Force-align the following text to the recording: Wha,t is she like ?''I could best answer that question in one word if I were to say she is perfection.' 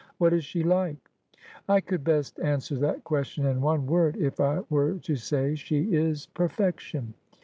Wha,t 0.17 0.33
is 0.35 0.43
she 0.43 0.63
like 0.63 1.11
?''I 1.69 1.79
could 1.79 2.03
best 2.03 2.39
answer 2.39 2.73
that 2.77 3.03
question 3.03 3.45
in 3.45 3.61
one 3.61 3.85
word 3.85 4.17
if 4.17 4.39
I 4.39 4.61
were 4.67 4.97
to 4.97 5.15
say 5.15 5.53
she 5.53 5.93
is 5.95 6.25
perfection.' 6.25 7.13